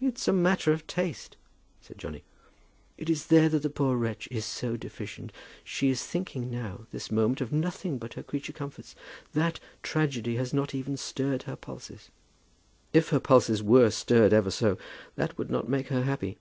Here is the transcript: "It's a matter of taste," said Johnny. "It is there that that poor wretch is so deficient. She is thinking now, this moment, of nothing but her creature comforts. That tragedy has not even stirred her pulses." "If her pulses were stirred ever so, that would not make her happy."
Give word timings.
"It's 0.00 0.28
a 0.28 0.32
matter 0.32 0.70
of 0.70 0.86
taste," 0.86 1.36
said 1.80 1.98
Johnny. 1.98 2.22
"It 2.96 3.10
is 3.10 3.26
there 3.26 3.48
that 3.48 3.62
that 3.62 3.74
poor 3.74 3.96
wretch 3.96 4.28
is 4.30 4.44
so 4.44 4.76
deficient. 4.76 5.32
She 5.64 5.88
is 5.90 6.04
thinking 6.06 6.48
now, 6.48 6.86
this 6.92 7.10
moment, 7.10 7.40
of 7.40 7.50
nothing 7.52 7.98
but 7.98 8.14
her 8.14 8.22
creature 8.22 8.52
comforts. 8.52 8.94
That 9.32 9.58
tragedy 9.82 10.36
has 10.36 10.54
not 10.54 10.72
even 10.72 10.96
stirred 10.96 11.42
her 11.50 11.56
pulses." 11.56 12.10
"If 12.92 13.08
her 13.08 13.18
pulses 13.18 13.60
were 13.60 13.90
stirred 13.90 14.32
ever 14.32 14.52
so, 14.52 14.78
that 15.16 15.36
would 15.36 15.50
not 15.50 15.68
make 15.68 15.88
her 15.88 16.02
happy." 16.04 16.38